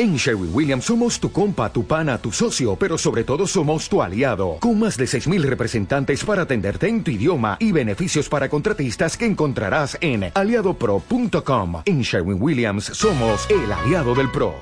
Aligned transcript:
En 0.00 0.14
Sherwin 0.14 0.54
Williams 0.54 0.84
somos 0.84 1.18
tu 1.18 1.32
compa, 1.32 1.72
tu 1.72 1.84
pana, 1.84 2.18
tu 2.18 2.30
socio, 2.30 2.76
pero 2.76 2.96
sobre 2.96 3.24
todo 3.24 3.48
somos 3.48 3.88
tu 3.88 4.00
aliado, 4.00 4.58
con 4.60 4.78
más 4.78 4.96
de 4.96 5.06
6.000 5.06 5.42
representantes 5.42 6.22
para 6.24 6.42
atenderte 6.42 6.86
en 6.86 7.02
tu 7.02 7.10
idioma 7.10 7.56
y 7.58 7.72
beneficios 7.72 8.28
para 8.28 8.48
contratistas 8.48 9.16
que 9.16 9.26
encontrarás 9.26 9.98
en 10.00 10.30
aliadopro.com. 10.32 11.82
En 11.84 12.02
Sherwin 12.02 12.40
Williams 12.40 12.84
somos 12.84 13.50
el 13.50 13.72
aliado 13.72 14.14
del 14.14 14.30
PRO. 14.30 14.54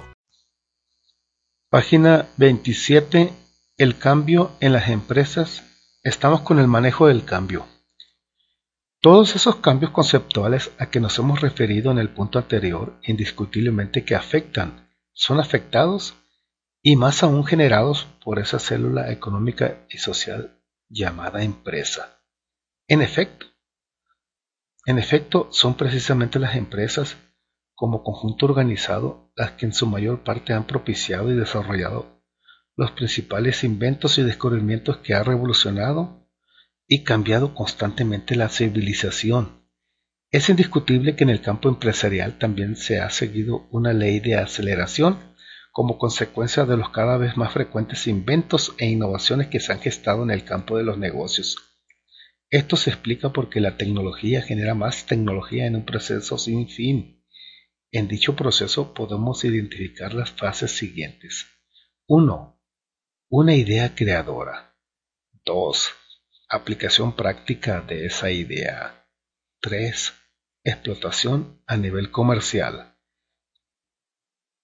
Página 1.68 2.28
27. 2.38 3.30
El 3.76 3.98
cambio 3.98 4.53
en 4.60 4.72
las 4.72 4.88
empresas. 4.88 5.64
Estamos 6.03 6.40
con 6.40 6.60
el 6.60 6.66
manejo 6.66 7.08
del 7.08 7.26
cambio. 7.26 7.66
Todos 9.03 9.37
esos 9.37 9.56
cambios 9.56 9.90
conceptuales 9.90 10.71
a 10.78 10.87
que 10.87 10.98
nos 10.98 11.18
hemos 11.18 11.42
referido 11.42 11.90
en 11.92 11.98
el 11.98 12.08
punto 12.08 12.38
anterior 12.38 12.98
indiscutiblemente 13.03 14.03
que 14.03 14.14
afectan 14.14 14.85
son 15.17 15.40
afectados 15.40 16.14
y 16.83 16.95
más 16.95 17.23
aún 17.23 17.45
generados 17.47 18.06
por 18.23 18.38
esa 18.38 18.59
célula 18.59 19.11
económica 19.11 19.87
y 19.89 19.97
social 19.97 20.62
llamada 20.89 21.42
empresa. 21.42 22.20
En 22.87 23.01
efecto, 23.01 23.47
en 24.84 24.98
efecto, 24.98 25.48
son 25.51 25.75
precisamente 25.75 26.39
las 26.39 26.55
empresas 26.55 27.16
como 27.75 28.05
conjunto 28.05 28.47
organizado 28.47 29.33
las 29.34 29.52
que 29.52 29.66
en 29.66 29.73
su 29.73 29.87
mayor 29.87 30.23
parte 30.23 30.52
han 30.52 30.66
propiciado 30.66 31.33
y 31.33 31.34
desarrollado 31.34 32.23
los 32.77 32.91
principales 32.92 33.64
inventos 33.64 34.19
y 34.19 34.23
descubrimientos 34.23 34.98
que 34.98 35.14
ha 35.14 35.23
revolucionado 35.23 36.28
y 36.87 37.05
cambiado 37.05 37.55
constantemente 37.55 38.37
la 38.37 38.51
civilización 38.51 39.66
es 40.30 40.48
indiscutible 40.48 41.16
que 41.16 41.25
en 41.25 41.30
el 41.30 41.41
campo 41.41 41.69
empresarial 41.69 42.39
también 42.39 42.77
se 42.77 43.01
ha 43.01 43.11
seguido 43.11 43.69
una 43.71 43.93
ley 43.93 44.21
de 44.21 44.37
aceleración 44.37 45.34
como 45.73 45.98
consecuencia 45.98 46.65
de 46.65 46.77
los 46.77 46.91
cada 46.91 47.17
vez 47.17 47.37
más 47.37 47.53
frecuentes 47.53 48.07
inventos 48.07 48.75
e 48.79 48.87
innovaciones 48.87 49.48
que 49.48 49.61
se 49.61 49.73
han 49.73 49.81
gestado 49.81 50.23
en 50.23 50.31
el 50.31 50.45
campo 50.45 50.78
de 50.78 50.84
los 50.84 50.98
negocios. 50.98 51.56
Esto 52.50 52.77
se 52.77 52.91
explica 52.91 53.33
porque 53.33 53.61
la 53.61 53.77
tecnología 53.77 54.42
genera 54.42 54.75
más 54.75 55.06
tecnología 55.06 55.67
en 55.67 55.77
un 55.77 55.84
proceso 55.84 56.39
sin 56.39 56.69
fin. 56.69 57.25
En 57.93 58.09
dicho 58.09 58.37
proceso 58.37 58.95
podemos 58.95 59.45
identificar 59.45 60.15
las 60.15 60.31
fases 60.31 60.70
siguientes. 60.72 61.47
1. 62.06 62.61
Una 63.28 63.55
idea 63.55 63.95
creadora. 63.95 64.77
2. 65.45 65.91
Aplicación 66.48 67.15
práctica 67.15 67.81
de 67.81 68.06
esa 68.06 68.31
idea. 68.31 69.06
3. 69.61 70.12
Explotación 70.69 71.62
a 71.69 71.77
nivel 71.77 72.11
comercial. 72.11 72.97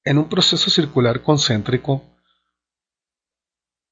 En 0.02 0.18
un 0.18 0.28
proceso 0.28 0.68
circular 0.68 1.22
concéntrico, 1.22 2.02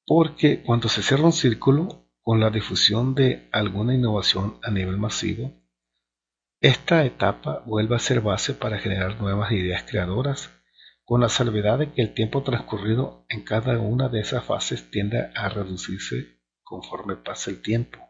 porque 0.05 0.61
cuando 0.64 0.88
se 0.88 1.05
cierra 1.05 1.27
un 1.27 1.33
círculo 1.33 2.11
con 2.20 2.41
la 2.41 2.50
difusión 2.50 3.14
de 3.14 3.48
alguna 3.53 3.94
innovación 3.94 4.58
a 4.64 4.72
nivel 4.72 4.98
masivo, 4.98 5.53
esta 6.61 7.05
etapa 7.05 7.62
vuelve 7.64 7.94
a 7.94 8.00
ser 8.00 8.20
base 8.22 8.55
para 8.55 8.81
generar 8.81 9.20
nuevas 9.20 9.53
ideas 9.53 9.84
creadoras, 9.88 10.50
con 11.05 11.20
la 11.20 11.28
salvedad 11.28 11.78
de 11.78 11.92
que 11.92 12.03
el 12.03 12.12
tiempo 12.12 12.42
transcurrido 12.42 13.25
en 13.28 13.44
cada 13.44 13.78
una 13.78 14.08
de 14.08 14.19
esas 14.19 14.42
fases 14.44 14.91
tiende 14.91 15.31
a 15.36 15.48
reducirse 15.48 16.41
conforme 16.64 17.14
pasa 17.14 17.53
el 17.53 17.62
tiempo. 17.62 18.09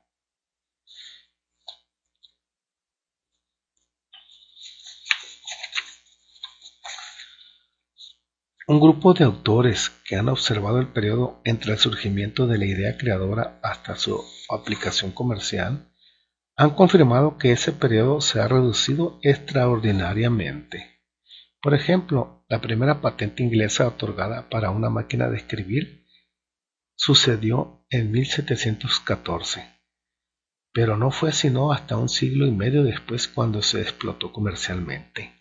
Un 8.70 8.78
grupo 8.78 9.14
de 9.14 9.24
autores 9.24 9.90
que 10.04 10.14
han 10.14 10.28
observado 10.28 10.78
el 10.78 10.86
periodo 10.86 11.40
entre 11.42 11.72
el 11.72 11.78
surgimiento 11.80 12.46
de 12.46 12.56
la 12.56 12.66
idea 12.66 12.96
creadora 12.96 13.58
hasta 13.64 13.96
su 13.96 14.22
aplicación 14.48 15.10
comercial 15.10 15.90
han 16.56 16.70
confirmado 16.76 17.36
que 17.36 17.50
ese 17.50 17.72
periodo 17.72 18.20
se 18.20 18.40
ha 18.40 18.46
reducido 18.46 19.18
extraordinariamente. 19.22 21.00
Por 21.60 21.74
ejemplo, 21.74 22.44
la 22.48 22.60
primera 22.60 23.00
patente 23.00 23.42
inglesa 23.42 23.88
otorgada 23.88 24.48
para 24.48 24.70
una 24.70 24.88
máquina 24.88 25.28
de 25.28 25.38
escribir 25.38 26.06
sucedió 26.94 27.84
en 27.90 28.12
1714, 28.12 29.64
pero 30.72 30.96
no 30.96 31.10
fue 31.10 31.32
sino 31.32 31.72
hasta 31.72 31.96
un 31.96 32.08
siglo 32.08 32.46
y 32.46 32.52
medio 32.52 32.84
después 32.84 33.26
cuando 33.26 33.62
se 33.62 33.80
explotó 33.80 34.32
comercialmente. 34.32 35.39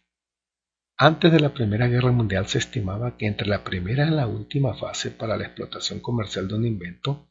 Antes 1.02 1.32
de 1.32 1.40
la 1.40 1.54
Primera 1.54 1.88
Guerra 1.88 2.12
Mundial 2.12 2.48
se 2.48 2.58
estimaba 2.58 3.16
que 3.16 3.26
entre 3.26 3.48
la 3.48 3.64
primera 3.64 4.06
y 4.06 4.10
la 4.10 4.28
última 4.28 4.74
fase 4.74 5.12
para 5.12 5.38
la 5.38 5.46
explotación 5.46 6.02
comercial 6.02 6.50
de 6.50 6.56
un 6.56 6.66
invento 6.66 7.30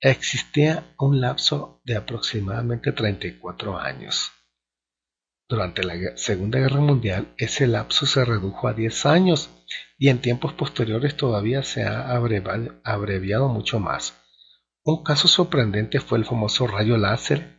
existía 0.00 0.94
un 0.98 1.20
lapso 1.20 1.82
de 1.84 1.96
aproximadamente 1.96 2.92
34 2.92 3.78
años. 3.78 4.32
Durante 5.46 5.84
la 5.84 6.16
Segunda 6.16 6.58
Guerra 6.58 6.80
Mundial 6.80 7.34
ese 7.36 7.66
lapso 7.66 8.06
se 8.06 8.24
redujo 8.24 8.68
a 8.68 8.72
10 8.72 9.04
años 9.04 9.50
y 9.98 10.08
en 10.08 10.22
tiempos 10.22 10.54
posteriores 10.54 11.14
todavía 11.14 11.62
se 11.62 11.82
ha 11.82 12.10
abreviado 12.10 13.50
mucho 13.50 13.80
más. 13.80 14.14
Un 14.82 15.04
caso 15.04 15.28
sorprendente 15.28 16.00
fue 16.00 16.16
el 16.16 16.24
famoso 16.24 16.66
rayo 16.66 16.96
láser 16.96 17.53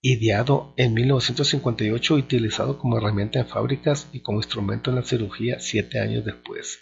ideado 0.00 0.74
en 0.76 0.94
1958 0.94 2.16
y 2.16 2.20
utilizado 2.20 2.78
como 2.78 2.98
herramienta 2.98 3.40
en 3.40 3.48
fábricas 3.48 4.08
y 4.12 4.20
como 4.20 4.38
instrumento 4.38 4.90
en 4.90 4.96
la 4.96 5.02
cirugía 5.02 5.58
siete 5.60 6.00
años 6.00 6.24
después. 6.24 6.80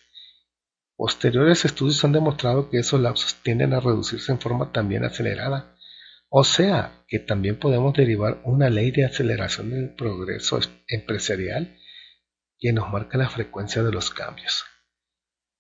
Posteriores 0.97 1.65
estudios 1.65 2.03
han 2.05 2.13
demostrado 2.13 2.71
que 2.71 2.79
esos 2.79 3.01
lapsos 3.01 3.37
tienden 3.43 3.75
a 3.75 3.81
reducirse 3.81 4.33
en 4.33 4.41
forma 4.41 4.73
también 4.73 5.05
acelerada, 5.05 5.77
o 6.29 6.45
sea 6.45 7.05
que 7.09 7.19
también 7.19 7.59
podemos 7.59 7.95
derivar 7.95 8.41
una 8.45 8.71
ley 8.71 8.91
de 8.91 9.05
aceleración 9.05 9.71
del 9.71 9.95
progreso 9.95 10.59
empresarial 10.89 11.77
que 12.59 12.73
nos 12.73 12.91
marca 12.91 13.19
la 13.19 13.29
frecuencia 13.29 13.83
de 13.83 13.93
los 13.93 14.11
cambios. 14.11 14.65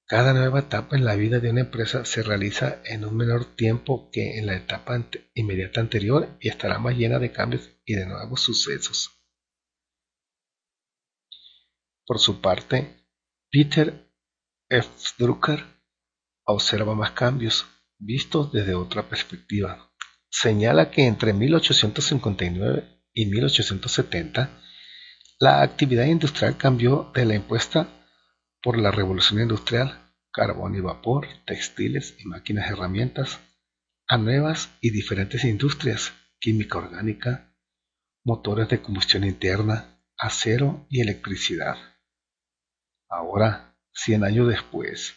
Cada 0.08 0.32
nueva 0.32 0.60
etapa 0.60 0.96
en 0.96 1.04
la 1.04 1.16
vida 1.16 1.40
de 1.40 1.50
una 1.50 1.62
empresa 1.62 2.04
se 2.04 2.22
realiza 2.22 2.80
en 2.84 3.04
un 3.04 3.16
menor 3.16 3.56
tiempo 3.56 4.08
que 4.12 4.38
en 4.38 4.46
la 4.46 4.54
etapa 4.54 5.04
inmediata 5.34 5.80
anterior 5.80 6.36
y 6.40 6.48
estará 6.48 6.78
más 6.78 6.96
llena 6.96 7.18
de 7.18 7.32
cambios 7.32 7.70
y 7.84 7.94
de 7.94 8.06
nuevos 8.06 8.40
sucesos. 8.40 9.10
Por 12.06 12.20
su 12.20 12.40
parte, 12.40 13.04
Peter 13.50 14.12
F. 14.68 14.88
Drucker 15.18 15.64
observa 16.44 16.94
más 16.94 17.10
cambios 17.10 17.66
vistos 17.98 18.52
desde 18.52 18.76
otra 18.76 19.08
perspectiva. 19.08 19.90
Señala 20.30 20.92
que 20.92 21.04
entre 21.06 21.32
1859 21.32 23.02
y 23.12 23.26
1870 23.26 24.62
la 25.40 25.62
actividad 25.62 26.04
industrial 26.04 26.56
cambió 26.56 27.10
de 27.12 27.24
la 27.24 27.34
impuesta 27.34 28.05
por 28.66 28.80
la 28.80 28.90
revolución 28.90 29.40
industrial, 29.40 29.96
carbón 30.32 30.74
y 30.74 30.80
vapor, 30.80 31.28
textiles 31.46 32.16
y 32.18 32.26
máquinas 32.26 32.68
herramientas, 32.68 33.38
a 34.08 34.18
nuevas 34.18 34.70
y 34.80 34.90
diferentes 34.90 35.44
industrias, 35.44 36.12
química 36.40 36.78
orgánica, 36.78 37.54
motores 38.24 38.68
de 38.68 38.82
combustión 38.82 39.22
interna, 39.22 40.00
acero 40.18 40.84
y 40.90 41.00
electricidad. 41.00 41.76
Ahora, 43.08 43.78
100 43.92 44.24
años 44.24 44.48
después, 44.48 45.14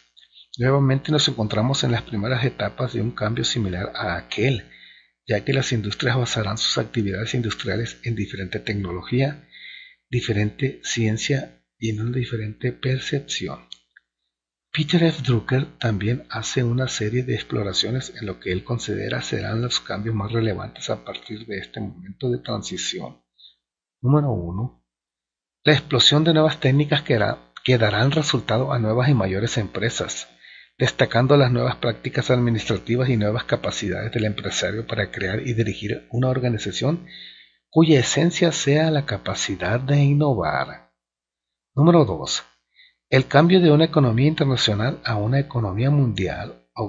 nuevamente 0.56 1.10
nos 1.10 1.26
encontramos 1.26 1.82
en 1.82 1.90
las 1.90 2.02
primeras 2.02 2.44
etapas 2.44 2.92
de 2.92 3.00
un 3.00 3.10
cambio 3.10 3.42
similar 3.42 3.90
a 3.96 4.14
aquel, 4.14 4.70
ya 5.26 5.44
que 5.44 5.52
las 5.52 5.72
industrias 5.72 6.16
basarán 6.16 6.56
sus 6.56 6.78
actividades 6.78 7.34
industriales 7.34 7.98
en 8.04 8.14
diferente 8.14 8.60
tecnología, 8.60 9.48
diferente 10.08 10.78
ciencia 10.84 11.59
y 11.80 11.90
en 11.90 12.02
una 12.02 12.16
diferente 12.16 12.72
percepción. 12.72 13.66
Peter 14.72 15.02
F. 15.02 15.22
Drucker 15.22 15.78
también 15.78 16.26
hace 16.30 16.62
una 16.62 16.86
serie 16.86 17.24
de 17.24 17.34
exploraciones 17.34 18.14
en 18.20 18.26
lo 18.26 18.38
que 18.38 18.52
él 18.52 18.62
considera 18.62 19.20
serán 19.20 19.62
los 19.62 19.80
cambios 19.80 20.14
más 20.14 20.30
relevantes 20.30 20.90
a 20.90 21.04
partir 21.04 21.44
de 21.46 21.58
este 21.58 21.80
momento 21.80 22.30
de 22.30 22.38
transición. 22.38 23.20
Número 24.00 24.30
1. 24.30 24.84
La 25.64 25.72
explosión 25.72 26.22
de 26.22 26.34
nuevas 26.34 26.60
técnicas 26.60 27.02
que, 27.02 27.18
que 27.64 27.78
darán 27.78 28.12
resultado 28.12 28.72
a 28.72 28.78
nuevas 28.78 29.08
y 29.08 29.14
mayores 29.14 29.58
empresas, 29.58 30.28
destacando 30.78 31.36
las 31.36 31.50
nuevas 31.50 31.76
prácticas 31.76 32.30
administrativas 32.30 33.08
y 33.08 33.16
nuevas 33.16 33.44
capacidades 33.44 34.12
del 34.12 34.26
empresario 34.26 34.86
para 34.86 35.10
crear 35.10 35.40
y 35.44 35.54
dirigir 35.54 36.06
una 36.10 36.28
organización 36.28 37.06
cuya 37.70 37.98
esencia 37.98 38.52
sea 38.52 38.90
la 38.90 39.04
capacidad 39.04 39.80
de 39.80 39.98
innovar. 39.98 40.89
Número 41.76 42.04
2. 42.04 42.42
El 43.10 43.28
cambio 43.28 43.60
de 43.60 43.70
una 43.70 43.84
economía 43.84 44.26
internacional 44.26 45.00
a 45.04 45.14
una 45.14 45.38
economía 45.38 45.88
mundial 45.90 46.66
o, 46.74 46.88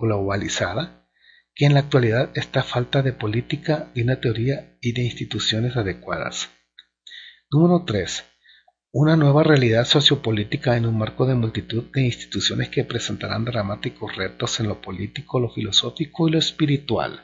globalizada, 0.00 1.06
que 1.54 1.66
en 1.66 1.74
la 1.74 1.80
actualidad 1.80 2.30
está 2.34 2.64
falta 2.64 3.02
de 3.02 3.12
política, 3.12 3.92
de 3.94 4.02
una 4.02 4.20
teoría 4.20 4.76
y 4.80 4.92
de 4.92 5.02
instituciones 5.02 5.76
adecuadas. 5.76 6.50
Número 7.52 7.84
3. 7.84 8.24
una 8.92 9.14
nueva 9.14 9.44
realidad 9.44 9.84
sociopolítica 9.84 10.76
en 10.76 10.86
un 10.86 10.98
marco 10.98 11.24
de 11.24 11.36
multitud 11.36 11.84
de 11.92 12.02
instituciones 12.02 12.68
que 12.68 12.82
presentarán 12.82 13.44
dramáticos 13.44 14.16
retos 14.16 14.58
en 14.58 14.66
lo 14.66 14.80
político, 14.80 15.38
lo 15.38 15.50
filosófico 15.50 16.26
y 16.26 16.32
lo 16.32 16.38
espiritual. 16.38 17.22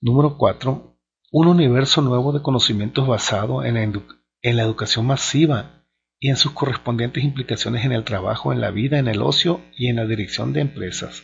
Número 0.00 0.36
4. 0.36 0.98
Un 1.30 1.46
universo 1.46 2.02
nuevo 2.02 2.32
de 2.32 2.42
conocimientos 2.42 3.06
basado 3.06 3.62
en 3.64 3.74
la, 3.74 4.19
educación 4.42 5.06
masiva 5.06 5.86
y 6.18 6.28
en 6.28 6.36
sus 6.36 6.52
correspondientes 6.52 7.24
implicaciones 7.24 7.84
en 7.84 7.92
el 7.92 8.04
trabajo, 8.04 8.52
en 8.52 8.60
la 8.60 8.70
vida, 8.70 8.98
en 8.98 9.08
el 9.08 9.22
ocio 9.22 9.62
y 9.76 9.88
en 9.88 9.96
la 9.96 10.06
dirección 10.06 10.52
de 10.52 10.60
empresas. 10.60 11.22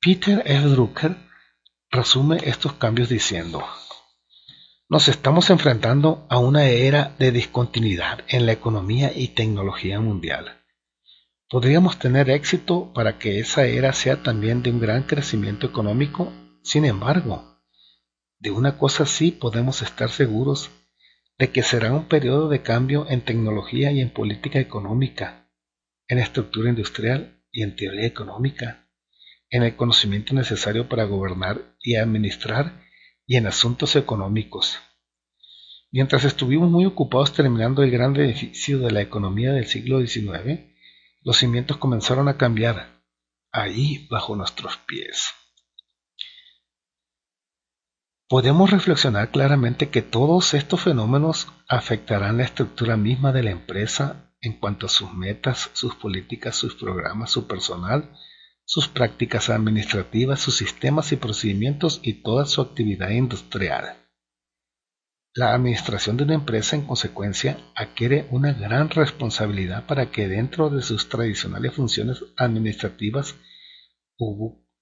Peter 0.00 0.42
F. 0.44 0.66
Drucker 0.66 1.16
resume 1.90 2.38
estos 2.44 2.74
cambios 2.74 3.08
diciendo, 3.08 3.64
nos 4.88 5.08
estamos 5.08 5.48
enfrentando 5.50 6.26
a 6.28 6.38
una 6.38 6.66
era 6.66 7.14
de 7.18 7.32
discontinuidad 7.32 8.20
en 8.28 8.46
la 8.46 8.52
economía 8.52 9.12
y 9.14 9.28
tecnología 9.28 10.00
mundial. 10.00 10.60
Podríamos 11.48 11.98
tener 11.98 12.30
éxito 12.30 12.92
para 12.92 13.18
que 13.18 13.38
esa 13.38 13.64
era 13.64 13.92
sea 13.92 14.22
también 14.22 14.62
de 14.62 14.70
un 14.70 14.80
gran 14.80 15.04
crecimiento 15.04 15.66
económico, 15.66 16.32
sin 16.62 16.84
embargo, 16.84 17.60
de 18.40 18.50
una 18.50 18.76
cosa 18.76 19.06
sí 19.06 19.30
podemos 19.30 19.80
estar 19.82 20.10
seguros 20.10 20.70
de 21.38 21.50
que 21.50 21.62
será 21.62 21.92
un 21.92 22.06
periodo 22.06 22.48
de 22.48 22.62
cambio 22.62 23.06
en 23.08 23.22
tecnología 23.22 23.90
y 23.90 24.00
en 24.00 24.10
política 24.10 24.60
económica, 24.60 25.50
en 26.08 26.18
estructura 26.18 26.70
industrial 26.70 27.42
y 27.50 27.62
en 27.62 27.76
teoría 27.76 28.06
económica, 28.06 28.88
en 29.50 29.62
el 29.62 29.76
conocimiento 29.76 30.34
necesario 30.34 30.88
para 30.88 31.04
gobernar 31.04 31.76
y 31.80 31.96
administrar 31.96 32.82
y 33.26 33.36
en 33.36 33.46
asuntos 33.46 33.96
económicos. 33.96 34.78
Mientras 35.90 36.24
estuvimos 36.24 36.70
muy 36.70 36.86
ocupados 36.86 37.32
terminando 37.32 37.82
el 37.82 37.90
gran 37.90 38.16
edificio 38.16 38.80
de 38.80 38.90
la 38.90 39.00
economía 39.00 39.52
del 39.52 39.66
siglo 39.66 40.04
XIX, 40.04 40.60
los 41.22 41.36
cimientos 41.36 41.76
comenzaron 41.76 42.28
a 42.28 42.36
cambiar, 42.36 43.00
ahí 43.52 44.06
bajo 44.10 44.34
nuestros 44.36 44.76
pies. 44.78 45.32
Podemos 48.26 48.70
reflexionar 48.70 49.30
claramente 49.30 49.90
que 49.90 50.00
todos 50.00 50.54
estos 50.54 50.80
fenómenos 50.80 51.48
afectarán 51.68 52.38
la 52.38 52.44
estructura 52.44 52.96
misma 52.96 53.32
de 53.32 53.42
la 53.42 53.50
empresa 53.50 54.32
en 54.40 54.54
cuanto 54.54 54.86
a 54.86 54.88
sus 54.88 55.12
metas, 55.12 55.70
sus 55.74 55.94
políticas, 55.94 56.56
sus 56.56 56.74
programas, 56.74 57.30
su 57.30 57.46
personal, 57.46 58.10
sus 58.64 58.88
prácticas 58.88 59.50
administrativas, 59.50 60.40
sus 60.40 60.56
sistemas 60.56 61.12
y 61.12 61.16
procedimientos 61.16 62.00
y 62.02 62.22
toda 62.22 62.46
su 62.46 62.62
actividad 62.62 63.10
industrial. 63.10 63.96
La 65.34 65.52
administración 65.52 66.16
de 66.16 66.24
una 66.24 66.34
empresa, 66.34 66.76
en 66.76 66.86
consecuencia, 66.86 67.58
adquiere 67.74 68.26
una 68.30 68.54
gran 68.54 68.88
responsabilidad 68.88 69.84
para 69.86 70.10
que 70.10 70.28
dentro 70.28 70.70
de 70.70 70.80
sus 70.80 71.10
tradicionales 71.10 71.74
funciones 71.74 72.24
administrativas 72.36 73.34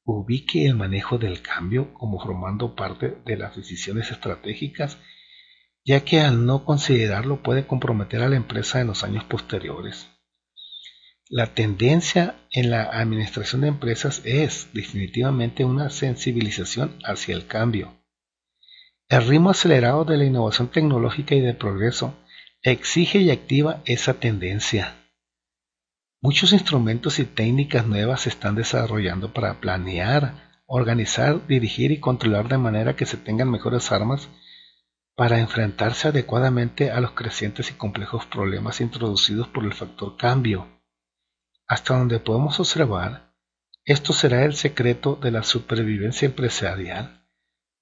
ubique 0.05 0.67
el 0.67 0.75
manejo 0.75 1.19
del 1.19 1.43
cambio 1.43 1.95
como 1.95 2.21
formando 2.21 2.75
parte 2.75 3.17
de 3.25 3.37
las 3.37 3.57
decisiones 3.57 4.11
estratégicas, 4.11 4.99
ya 5.85 6.05
que 6.05 6.21
al 6.21 6.47
no 6.47 6.65
considerarlo 6.65 7.43
puede 7.43 7.67
comprometer 7.67 8.23
a 8.23 8.29
la 8.29 8.37
empresa 8.37 8.81
en 8.81 8.89
los 8.89 9.05
años 9.05 9.25
posteriores. 9.25 10.09
La 11.29 11.55
tendencia 11.55 12.37
en 12.51 12.71
la 12.71 12.83
administración 12.83 13.63
de 13.63 13.69
empresas 13.69 14.21
es 14.25 14.69
definitivamente 14.75 15.65
una 15.65 15.89
sensibilización 15.89 16.99
hacia 17.05 17.35
el 17.35 17.47
cambio. 17.47 17.95
El 19.09 19.27
ritmo 19.27 19.51
acelerado 19.51 20.05
de 20.05 20.17
la 20.17 20.25
innovación 20.25 20.69
tecnológica 20.69 21.35
y 21.35 21.41
del 21.41 21.57
progreso 21.57 22.15
exige 22.63 23.19
y 23.19 23.31
activa 23.31 23.83
esa 23.85 24.15
tendencia. 24.15 25.02
Muchos 26.25 26.53
instrumentos 26.53 27.19
y 27.19 27.25
técnicas 27.25 27.85
nuevas 27.85 28.21
se 28.21 28.29
están 28.29 28.55
desarrollando 28.55 29.33
para 29.33 29.61
planear, 29.61 30.63
organizar, 30.67 31.45
dirigir 31.49 31.91
y 31.91 31.99
controlar 31.99 32.49
de 32.49 32.59
manera 32.59 32.95
que 32.95 33.07
se 33.07 33.17
tengan 33.17 33.51
mejores 33.51 33.91
armas 33.91 34.29
para 35.17 35.41
enfrentarse 35.41 36.07
adecuadamente 36.07 36.93
a 36.93 37.01
los 37.01 37.11
crecientes 37.11 37.73
y 37.73 37.75
complejos 37.75 38.25
problemas 38.27 38.81
introducidos 38.81 39.49
por 39.49 39.65
el 39.65 39.75
factor 39.75 40.17
cambio. 40.17 40.69
Hasta 41.67 41.99
donde 41.99 42.21
podemos 42.21 42.61
observar, 42.61 43.35
esto 43.85 44.13
será 44.13 44.45
el 44.45 44.55
secreto 44.55 45.17
de 45.17 45.33
la 45.33 45.43
supervivencia 45.43 46.27
empresarial, 46.27 47.27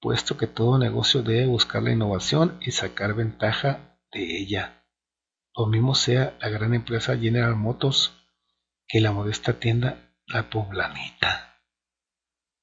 puesto 0.00 0.38
que 0.38 0.46
todo 0.46 0.78
negocio 0.78 1.22
debe 1.22 1.44
buscar 1.44 1.82
la 1.82 1.92
innovación 1.92 2.56
y 2.62 2.70
sacar 2.70 3.12
ventaja 3.12 3.98
de 4.10 4.38
ella. 4.38 4.86
Lo 5.54 5.66
mismo 5.66 5.94
sea 5.94 6.38
la 6.40 6.48
gran 6.48 6.72
empresa 6.72 7.18
General 7.18 7.54
Motors 7.54 8.16
que 8.90 9.00
la 9.00 9.12
modesta 9.12 9.52
tienda 9.60 10.16
La 10.26 10.50
Poblanita. 10.50 11.62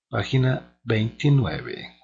Página 0.09 0.77
29. 0.83 1.96